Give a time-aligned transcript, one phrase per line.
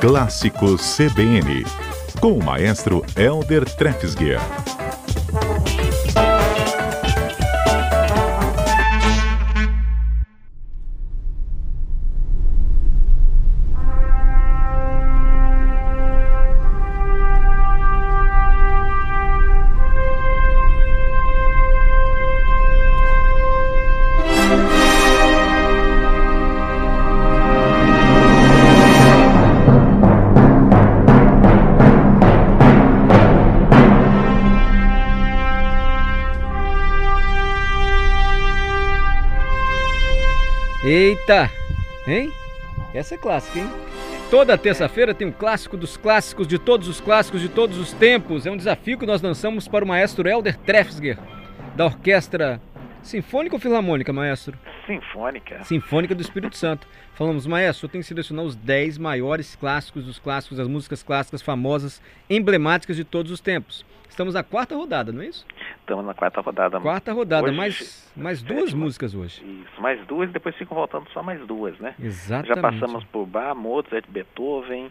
[0.00, 1.64] Clássicos CBN,
[2.20, 4.38] com o maestro Elder Trefsguer.
[41.06, 41.48] Eita!
[42.04, 42.32] Hein?
[42.92, 43.70] Essa é clássica, hein?
[44.28, 48.44] Toda terça-feira tem um clássico dos clássicos de todos os clássicos de todos os tempos.
[48.44, 51.16] É um desafio que nós lançamos para o maestro Helder Trefsger,
[51.76, 52.60] da Orquestra
[53.04, 54.58] Sinfônica ou Filarmônica, maestro?
[54.84, 55.62] Sinfônica.
[55.62, 56.88] Sinfônica do Espírito Santo.
[57.14, 62.02] Falamos, maestro, tem que selecionar os 10 maiores clássicos dos clássicos, as músicas clássicas famosas,
[62.28, 63.86] emblemáticas de todos os tempos.
[64.08, 65.46] Estamos na quarta rodada, não é isso?
[65.80, 66.80] Estamos na quarta rodada.
[66.80, 68.84] Quarta rodada, hoje, mais, mais duas sétima.
[68.84, 69.42] músicas hoje.
[69.44, 71.94] Isso, mais duas, depois ficam voltando só mais duas, né?
[72.00, 72.48] Exatamente.
[72.48, 74.90] Já passamos por Bach, Mozart, Beethoven,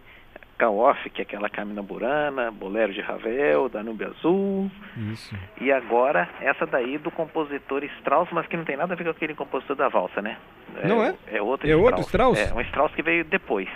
[0.58, 4.72] Kaoff, que é aquela Camina Burana, Bolero de Ravel, Danúbio Azul.
[5.12, 5.36] Isso.
[5.60, 9.10] E agora, essa daí do compositor Strauss, mas que não tem nada a ver com
[9.10, 10.38] aquele compositor da valsa, né?
[10.78, 11.16] É, não é?
[11.28, 11.86] É outro é Strauss.
[11.86, 12.52] outro Strauss?
[12.52, 13.68] É, um Strauss que veio depois.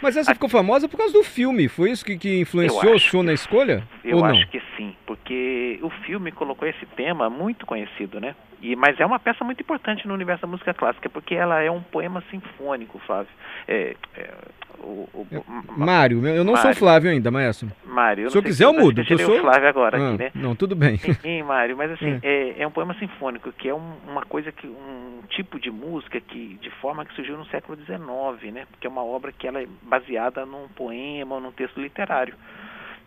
[0.00, 0.34] Mas essa a...
[0.34, 3.82] ficou famosa por causa do filme, foi isso que, que influenciou o senhor na escolha?
[4.04, 8.34] Eu acho que sim, porque o filme colocou esse tema muito conhecido, né?
[8.60, 11.70] E, mas é uma peça muito importante no universo da música clássica, porque ela é
[11.70, 13.30] um poema sinfônico, Flávio.
[13.66, 14.34] É, é,
[14.80, 15.44] o, o, eu,
[15.76, 17.70] Mário, eu não Mário, sou Flávio ainda, maestro.
[17.84, 19.04] Mário, se eu quiser eu mudo.
[19.08, 20.30] Eu sou Flávio agora ah, aqui, né?
[20.34, 20.98] Não, tudo bem.
[21.22, 22.28] Sim, Mário, mas assim, É.
[22.58, 26.20] é, é um poema sinfônico, que é um, uma coisa que, um tipo de música
[26.20, 28.66] que, de forma que surgiu no século XIX, né?
[28.70, 32.34] Porque é uma obra que ela é baseada num poema ou num texto literário.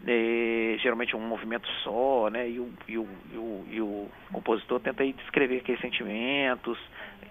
[0.07, 2.49] É, geralmente um movimento só, né?
[2.49, 6.77] E o, e o, e o, e o compositor tenta aí descrever aqueles sentimentos,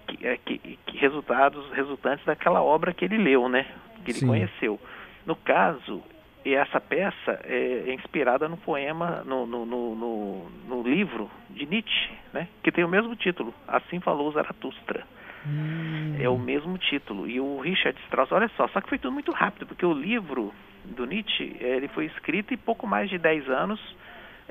[0.07, 3.65] que, é, que, que resultados resultantes daquela obra que ele leu, né?
[4.05, 4.27] Que ele Sim.
[4.27, 4.79] conheceu.
[5.25, 6.01] No caso,
[6.45, 12.11] essa peça é, é inspirada no poema, no, no, no, no, no livro de Nietzsche,
[12.33, 12.47] né?
[12.63, 15.05] Que tem o mesmo título, Assim Falou Zaratustra.
[15.45, 16.15] Hum.
[16.19, 17.27] É o mesmo título.
[17.27, 20.53] E o Richard Strauss, olha só, só que foi tudo muito rápido, porque o livro
[20.83, 23.79] do Nietzsche, eh, ele foi escrito em pouco mais de 10 anos,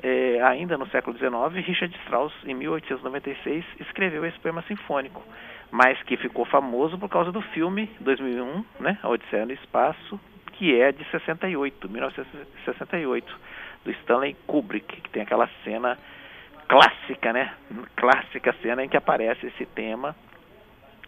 [0.03, 5.23] eh, ainda no século XIX, Richard Strauss, em 1896, escreveu esse poema sinfônico,
[5.69, 10.19] mas que ficou famoso por causa do filme 2001, né, A Odisseia no Espaço,
[10.53, 13.39] que é de 68, 1968,
[13.83, 15.97] do Stanley Kubrick, que tem aquela cena
[16.67, 17.53] clássica, né,
[17.95, 20.15] clássica cena em que aparece esse tema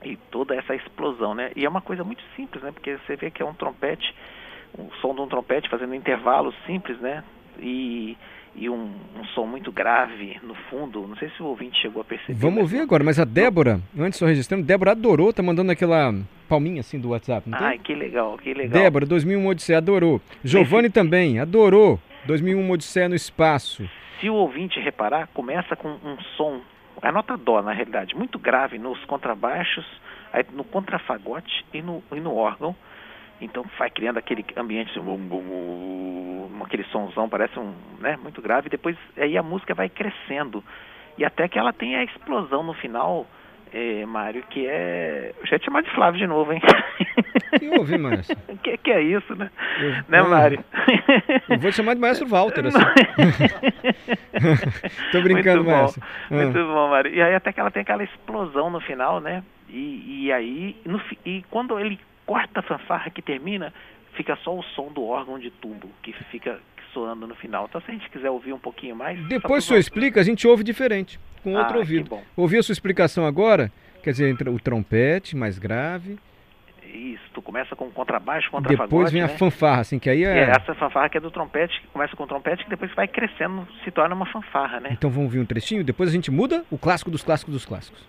[0.04, 1.52] e toda essa explosão, né?
[1.56, 2.72] E é uma coisa muito simples, né?
[2.72, 4.14] Porque você vê que é um trompete,
[4.78, 7.24] o som de um trompete fazendo intervalos simples, né?
[7.60, 8.18] E,
[8.56, 11.08] e um, um, som muito grave no fundo.
[11.08, 12.40] Não sei se o ouvinte chegou a perceber.
[12.40, 16.14] Vamos ouvir agora, mas a Débora, antes só registrando, Débora adorou, tá mandando aquela
[16.50, 17.68] palminha assim do WhatsApp, não tem?
[17.68, 18.82] Ai, que legal, que legal.
[18.82, 20.22] Débora, 2001 Odisseia, adorou.
[20.44, 20.94] Giovanni Esse...
[20.96, 22.00] também, adorou.
[22.26, 23.88] 2001 Odisseia no Espaço.
[24.20, 26.62] Se o ouvinte reparar, começa com um som
[27.04, 29.86] a nota dó, na realidade, muito grave nos contrabaixos,
[30.54, 32.74] no contrafagote e no, e no órgão.
[33.44, 38.70] Então vai criando aquele ambiente, um, um, um, aquele sonzão, parece um, né, muito grave.
[38.70, 40.64] Depois aí a música vai crescendo
[41.18, 43.28] e até que ela tem a explosão no final,
[43.72, 46.62] é, Mário, que é, eu já ia te chamar de Flávio de novo, hein?
[47.60, 48.36] Que houve, Márcio?
[48.64, 49.52] que, que é isso, né?
[49.80, 50.64] Eu, né, ah, Mário?
[51.50, 52.80] Eu vou te chamar de Maestro Walter, assim.
[55.12, 56.04] Tô brincando, muito bom, Márcio.
[56.04, 56.34] Ah.
[56.34, 57.14] Muito bom, Mário.
[57.14, 59.44] E aí até que ela tem aquela explosão no final, né?
[59.70, 63.74] E, e aí, no, e quando ele corta a fanfarra que termina,
[64.14, 66.60] fica só o som do órgão de tubo, que fica
[66.94, 67.66] soando no final.
[67.70, 69.20] Então, se a gente quiser ouvir um pouquinho mais...
[69.28, 72.20] Depois o senhor explica, a gente ouve diferente, com outro ah, ouvido.
[72.36, 73.72] Ouvir a sua explicação agora,
[74.04, 76.18] quer dizer, entre o trompete mais grave...
[76.94, 79.26] Isso, tu começa com contrabaixo, contrafagote, Depois vem né?
[79.26, 80.42] a fanfarra, assim, que aí é...
[80.42, 80.50] é...
[80.52, 83.68] essa fanfarra que é do trompete, que começa com o trompete, que depois vai crescendo,
[83.84, 84.90] se torna uma fanfarra, né?
[84.92, 88.08] Então vamos ouvir um trechinho, depois a gente muda o clássico dos clássicos dos clássicos.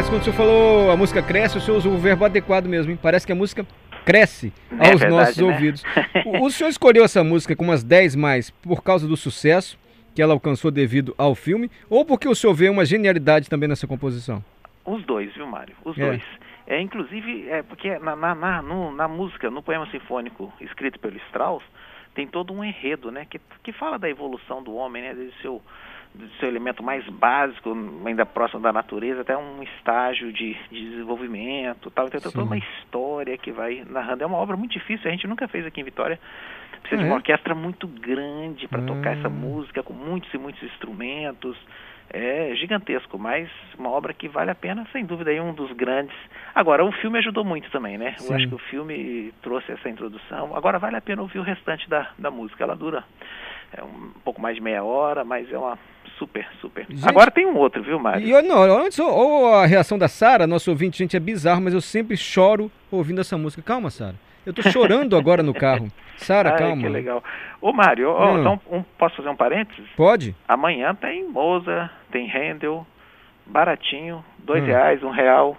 [0.00, 2.90] Mas quando o senhor falou a música cresce, o senhor usou o verbo adequado mesmo,
[2.90, 2.98] hein?
[3.02, 3.66] Parece que a música
[4.02, 5.44] cresce É aos verdade, nossos né?
[5.44, 5.84] ouvidos.
[6.24, 9.78] O, o senhor escolheu essa música com umas 10 mais por causa do sucesso
[10.14, 13.86] que ela alcançou devido ao filme, ou porque o senhor vê uma genialidade também nessa
[13.86, 14.42] composição?
[14.86, 15.74] Os dois, viu, Mário?
[15.84, 16.06] Os É.
[16.06, 16.22] dois.
[16.66, 21.18] É, inclusive, é porque na, na, na, no- na música, no poema sinfônico escrito pelo
[21.26, 21.62] Strauss,
[22.14, 23.26] tem todo um enredo, né?
[23.28, 25.14] Que, que fala da evolução do homem, né?
[25.14, 25.60] Desde seu,
[26.14, 27.70] do seu elemento mais básico,
[28.04, 32.06] ainda próximo da natureza, até um estágio de, de desenvolvimento tal.
[32.08, 34.22] Então tem toda uma história que vai narrando.
[34.24, 36.18] É uma obra muito difícil, a gente nunca fez aqui em Vitória.
[36.82, 37.18] Precisa Ah, de uma é?
[37.18, 39.30] orquestra muito grande para tocar essa Ah.
[39.30, 41.56] música, com muitos e muitos instrumentos.
[42.12, 43.48] É gigantesco, mas
[43.78, 46.16] uma obra que vale a pena, sem dúvida, aí um dos grandes.
[46.52, 48.14] Agora, o filme ajudou muito também, né?
[48.18, 48.30] Sim.
[48.30, 50.56] Eu acho que o filme trouxe essa introdução.
[50.56, 52.64] Agora vale a pena ouvir o restante da, da música.
[52.64, 53.04] Ela dura
[53.76, 55.78] é, um pouco mais de meia hora, mas é uma
[56.18, 56.86] super, super.
[56.88, 58.26] Gente- Agora tem um outro, viu, Mário?
[58.26, 61.72] E olha, não, antes, ou- a reação da Sara, nosso ouvinte, gente, é bizarro, mas
[61.74, 63.62] eu sempre choro ouvindo essa música.
[63.62, 64.14] Calma, Sara.
[64.44, 65.88] Eu tô chorando agora no carro.
[66.16, 66.82] Sara, calma.
[66.82, 67.22] que legal.
[67.60, 68.40] Ô, Mário, ó, Hum.
[68.40, 69.86] então, um- posso fazer um parênteses?
[69.96, 70.34] Pode?
[70.48, 72.86] Amanhã tem Moza, tem Handel,
[73.46, 74.66] baratinho, dois Hum.
[74.66, 75.56] reais, um real,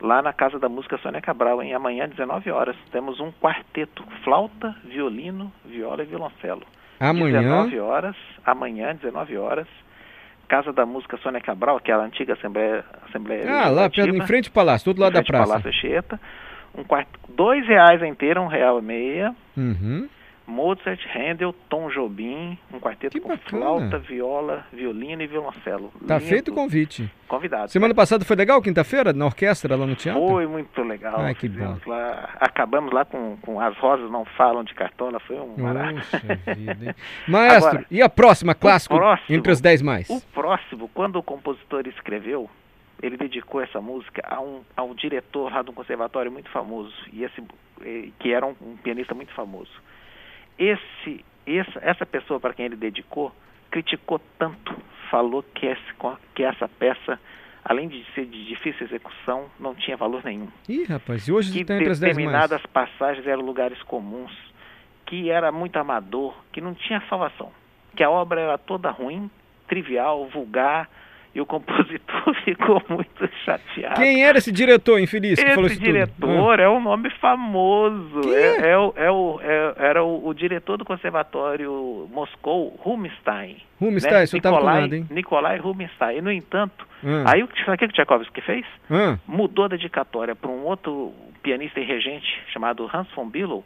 [0.00, 2.76] lá na Casa da Música Sônia Cabral, em amanhã, 19 horas.
[2.90, 6.62] Temos um quarteto, flauta, violino, viola e violoncelo.
[7.10, 7.40] Amanhã.
[7.40, 8.16] 19 horas,
[8.46, 9.66] amanhã, 19 horas.
[10.48, 14.52] Casa da Música Sônia Cabral, aquela antiga Assembleia, Assembleia Ah, lá perto, em frente ao
[14.52, 15.48] palácio, do outro lado da praça.
[15.48, 16.20] Palácio Anchieta.
[16.76, 19.34] Um quarto, dois reais a inteira, um real e meia.
[19.56, 20.08] Uhum.
[20.46, 23.48] Mozart, Handel, Tom Jobim, um quarteto Que com bacana.
[23.62, 25.92] flauta, viola, violino e violoncelo.
[26.06, 26.28] Tá Lindo.
[26.28, 27.10] feito o convite.
[27.28, 27.70] Convidado.
[27.70, 30.20] Semana passada foi legal, quinta-feira, na orquestra, lá no teatro?
[30.28, 31.20] Foi muito legal.
[31.20, 35.36] Ai, que Fizemos Lá, acabamos lá com, com As Rosas Não Falam de Cartola, foi
[35.36, 35.96] um hein?
[37.28, 40.10] Maestro, Agora, e a próxima, clássico, próximo- entre as 10 mais?
[40.10, 42.50] O próximo, quando o compositor escreveu,
[43.02, 46.92] ele dedicou essa música a um, a um diretor lá de um conservatório muito famoso,
[47.12, 47.42] e esse,
[48.18, 49.70] que era um, um pianista muito famoso.
[50.58, 53.32] Esse, essa, essa pessoa para quem ele dedicou
[53.72, 54.76] criticou tanto,
[55.10, 55.94] falou que, esse,
[56.34, 57.18] que essa peça,
[57.64, 60.48] além de ser de difícil execução, não tinha valor nenhum.
[60.68, 62.16] Ih, rapaz, e hoje que está entre as 10 mais.
[62.16, 64.30] determinadas passagens eram lugares comuns,
[65.06, 67.50] que era muito amador, que não tinha salvação,
[67.96, 69.30] que a obra era toda ruim,
[69.66, 70.88] trivial, vulgar,
[71.34, 73.94] e o compositor ficou muito chateado.
[74.00, 75.92] Quem era esse diretor infeliz que falou Esse isso tudo?
[75.92, 78.20] diretor é um nome famoso.
[78.34, 83.56] É, é o, é o- é- era o, o diretor do Conservatório Moscou, Rubinstein.
[83.60, 84.22] Ah, Rubinstein, né?
[84.24, 85.06] o senhor tava com Nikolai, nada, hein?
[85.10, 86.18] Nikolai Rubinstein.
[86.18, 87.32] E, no entanto, Ah.
[87.32, 88.66] aí o que- sabe o que o Tchaikovsky fez?
[88.90, 93.64] Ah, mudou a dedicatória para um outro pianista e regente chamado Hans von Bülow,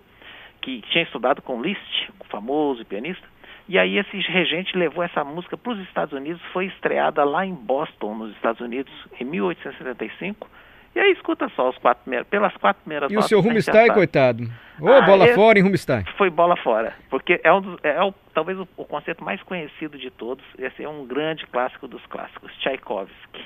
[0.63, 3.27] que tinha estudado com Liszt, o famoso pianista.
[3.69, 7.53] E aí esse regente levou essa música para os Estados Unidos, foi estreada lá em
[7.55, 10.49] Boston, nos Estados Unidos, em 1875.
[10.95, 13.43] E aí escuta só os quatro primeiros, pelas quatro primeiras e o seu
[13.89, 13.95] sabe.
[13.95, 14.45] coitado.
[14.81, 16.05] Ô, Ah, bola fora em Rubinstein.
[16.17, 19.99] Foi bola fora, porque é, um dos, é o- talvez o, o concerto mais conhecido
[19.99, 20.45] de todos.
[20.59, 23.45] Esse é um grande clássico dos clássicos, Tchaikovsky.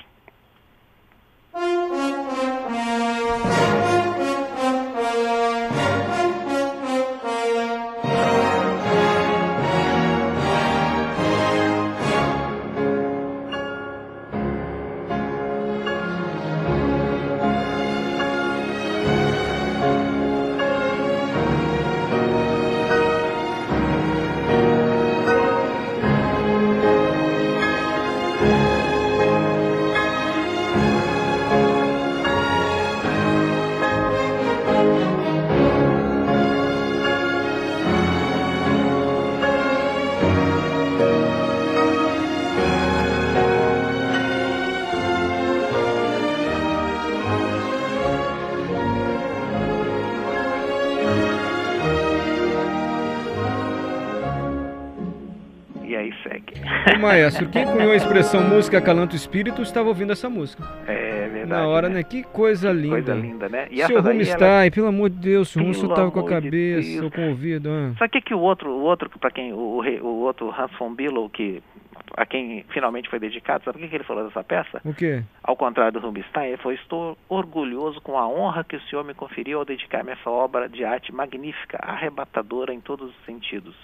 [57.01, 60.63] Maestro, quem cunhou a expressão música acalanta o espírito estava ouvindo essa música.
[60.87, 61.49] É verdade.
[61.49, 62.03] Na hora, né?
[62.03, 62.89] Que coisa linda.
[62.95, 63.67] Coisa linda, né?
[63.71, 66.19] E Seu essa daí, ela- Rubinstein, pelo amor de Deus, o Pelo Russo tava com
[66.19, 67.03] a de cabeça Deus.
[67.03, 67.69] ou com o ouvido.
[67.69, 67.93] ah.
[67.97, 70.71] Sabe o que, que o outro, o outro para quem o, o, o outro Hans
[70.77, 71.61] von Bülow que
[72.17, 74.81] a quem finalmente foi dedicado, sabe o que, que ele falou dessa peça?
[74.83, 75.23] O quê?
[75.41, 79.13] Ao contrário do Rubinstein, ele falou: "Estou orgulhoso com a honra que o senhor me
[79.13, 83.75] conferiu ao dedicar-me a essa obra de arte magnífica, arrebatadora em todos os sentidos.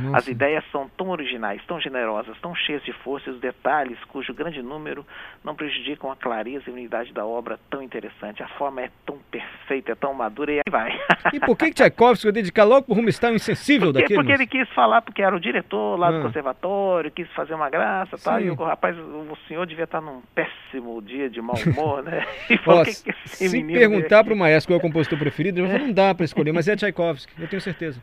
[0.00, 0.18] Nossa.
[0.18, 4.32] As ideias são tão originais, tão generosas, tão cheias de força e os detalhes, cujo
[4.32, 5.06] grande número
[5.44, 8.42] não prejudicam a clareza e unidade da obra tão interessante.
[8.42, 10.98] A forma é tão perfeita, é tão madura e aí vai.
[11.32, 14.20] E por que Tchaikovsky vai dedicar logo pro Rumstein insensível porque, daquele?
[14.20, 16.22] Porque ele quis falar, porque era o diretor lá do ah.
[16.22, 20.20] conservatório, quis fazer uma graça e tal, e o rapaz, o senhor devia estar num
[20.34, 22.26] péssimo dia de mau humor, né?
[22.48, 25.80] E Ó, que que se perguntar pro maestro qual é o compositor preferido, ele falar,
[25.80, 28.00] não dá para escolher, mas é Tchaikovsky, eu tenho certeza.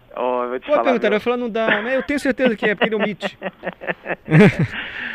[0.48, 2.66] Eu vou te Pode falar, perguntar, eu falar, não dá, mas eu tenho certeza que
[2.66, 3.38] é, porque ele omite.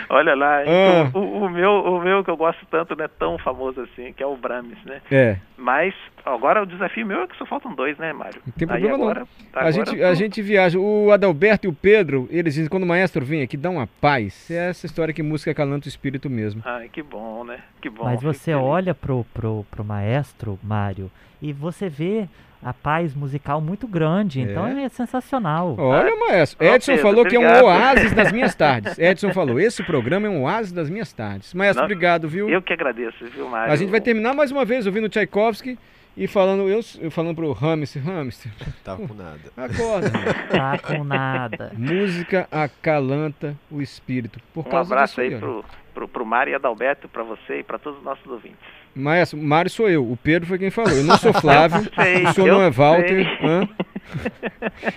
[0.08, 1.10] Olha lá, ah.
[1.14, 4.22] o, o, meu, o meu que eu gosto tanto não é tão famoso assim, que
[4.22, 5.00] é o Brahms, né?
[5.10, 5.38] É.
[5.56, 5.94] Mas
[6.26, 8.42] agora o desafio meu é que só faltam dois, né, Mário?
[8.44, 9.28] Não tem problema agora, não.
[9.52, 10.78] Agora, a, gente, a gente viaja.
[10.78, 14.50] O Adalberto e o Pedro, eles dizem quando o maestro vem aqui, dá uma paz.
[14.50, 16.60] É essa história que música calanta o espírito mesmo.
[16.64, 17.60] Ai, que bom, né?
[17.80, 18.04] Que bom.
[18.04, 21.10] Mas você olha pro, pro, pro maestro, Mário,
[21.40, 22.28] e você vê
[22.62, 25.74] a paz musical muito grande, então é, é sensacional.
[25.78, 27.42] Olha, maestro, Edson Pedro, falou obrigado.
[27.42, 28.98] que é um oásis das minhas tardes.
[29.00, 31.52] Edson falou, esse programa é um oásis das minhas tardes.
[31.54, 32.48] Maestro, Não, obrigado, viu?
[32.48, 33.72] Eu que agradeço, viu, Mário?
[33.72, 35.76] A gente vai terminar mais uma vez ouvindo Tchaikovsky
[36.16, 38.52] e falando, eu, eu falando pro Hamster, Hamster.
[38.84, 39.40] Tá com nada.
[39.56, 40.10] Acorda.
[40.50, 41.72] tá com nada.
[41.76, 44.38] Música acalanta o espírito.
[44.52, 47.78] Por um causa abraço aí pro, pro, pro Mário e Adalberto, para você e para
[47.78, 48.58] todos os nossos ouvintes.
[48.94, 50.92] Maestro, Mário sou eu, o Pedro foi quem falou.
[50.92, 53.26] Eu não sou Flávio, sei, o senhor não é Walter.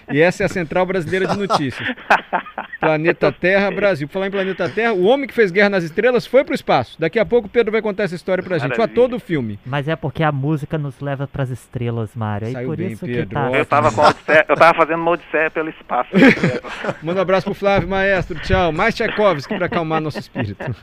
[0.12, 1.88] e essa é a Central Brasileira de Notícias.
[2.86, 4.08] Planeta Terra, Brasil.
[4.08, 7.00] Falar em Planeta Terra, o homem que fez Guerra nas Estrelas foi pro espaço.
[7.00, 8.75] Daqui a pouco o Pedro vai contar essa história pra gente.
[8.75, 9.60] Foi todo o filme.
[9.65, 12.56] Mas é porque a música nos leva pras estrelas, Mário.
[12.56, 13.27] Aí por bem, isso Pedro.
[13.27, 13.51] que tá.
[13.51, 16.10] Eu tava, com Odisseia, eu tava fazendo uma odisseia pelo espaço.
[17.01, 18.39] Manda um abraço pro Flávio, maestro.
[18.39, 18.72] Tchau.
[18.72, 20.63] Mais Tchaikovsky pra acalmar nosso espírito.